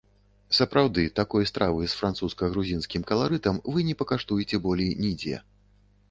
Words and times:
Сапраўды, 0.59 1.01
такой 1.19 1.43
стравы 1.49 1.83
з 1.91 1.97
французска-грузінскім 1.99 3.05
каларытам 3.11 3.59
вы 3.75 3.83
не 3.89 3.95
пакаштуеце 3.99 4.61
болей 4.65 4.89
нідзе. 5.03 5.37